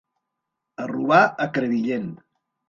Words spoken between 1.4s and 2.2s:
a Crevillent!